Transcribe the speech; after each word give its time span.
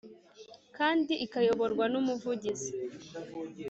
kandi 0.77 1.13
ikayoborwa 1.25 1.85
n 1.89 1.95
Umuvugizi 2.01 2.71